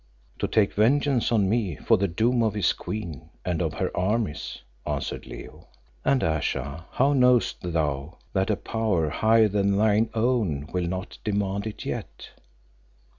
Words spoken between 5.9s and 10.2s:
"and Ayesha, how knowest thou that a Power higher than thine